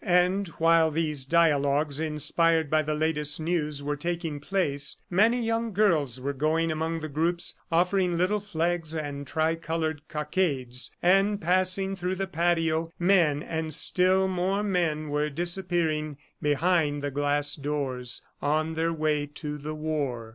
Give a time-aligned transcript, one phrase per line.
[0.03, 6.19] And while these dialogues, inspired by the latest news were taking place, many young girls
[6.19, 12.25] were going among the groups offering little flags and tricolored cockades and passing through the
[12.25, 19.27] patio, men and still more men were disappearing behind the glass doors, on their way
[19.27, 20.29] to the war.